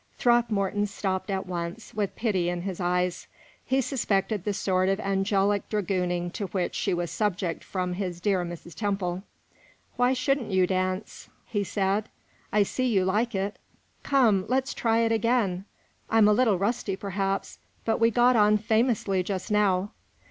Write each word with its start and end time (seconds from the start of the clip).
Throckmorton 0.17 0.87
stopped 0.87 1.29
at 1.29 1.45
once, 1.45 1.93
with 1.93 2.15
pity 2.15 2.49
in 2.49 2.63
his 2.63 2.79
eyes. 2.79 3.27
He 3.63 3.81
suspected 3.81 4.43
the 4.45 4.51
sort 4.55 4.89
of 4.89 4.99
angelic 4.99 5.69
dragooning 5.69 6.31
to 6.31 6.47
which 6.47 6.73
she 6.73 6.91
was 6.91 7.11
subject 7.11 7.63
from 7.63 7.93
his 7.93 8.19
dear 8.19 8.43
Mrs. 8.43 8.73
Temple. 8.73 9.21
"Why 9.97 10.13
shouldn't 10.13 10.49
you 10.49 10.65
dance?" 10.65 11.29
he 11.45 11.63
said. 11.63 12.09
"I 12.51 12.63
see 12.63 12.87
you 12.87 13.05
like 13.05 13.35
it. 13.35 13.59
Come, 14.01 14.45
let's 14.47 14.73
try 14.73 15.01
it 15.01 15.11
again. 15.11 15.65
I'm 16.09 16.27
a 16.27 16.33
little 16.33 16.57
rusty, 16.57 16.95
perhaps, 16.95 17.59
but 17.85 17.99
we 17.99 18.09
got 18.09 18.35
on 18.35 18.57
famously 18.57 19.21
just 19.21 19.51
now." 19.51 19.91